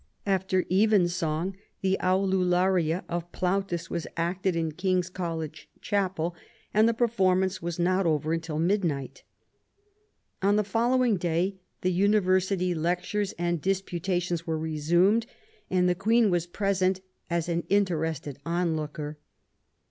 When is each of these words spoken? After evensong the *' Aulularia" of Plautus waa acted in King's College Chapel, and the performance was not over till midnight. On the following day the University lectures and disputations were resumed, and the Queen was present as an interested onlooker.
After 0.25 0.63
evensong 0.71 1.53
the 1.81 1.95
*' 1.99 2.01
Aulularia" 2.01 3.03
of 3.17 3.31
Plautus 3.31 3.87
waa 3.91 3.99
acted 4.17 4.55
in 4.55 4.71
King's 4.71 5.11
College 5.11 5.69
Chapel, 5.79 6.33
and 6.73 6.89
the 6.89 6.93
performance 6.95 7.61
was 7.61 7.77
not 7.77 8.07
over 8.07 8.35
till 8.39 8.57
midnight. 8.57 9.21
On 10.41 10.55
the 10.55 10.63
following 10.63 11.17
day 11.17 11.59
the 11.81 11.91
University 11.91 12.73
lectures 12.73 13.33
and 13.37 13.61
disputations 13.61 14.47
were 14.47 14.57
resumed, 14.57 15.27
and 15.69 15.87
the 15.87 15.93
Queen 15.93 16.31
was 16.31 16.47
present 16.47 17.01
as 17.29 17.47
an 17.47 17.61
interested 17.69 18.39
onlooker. 18.43 19.19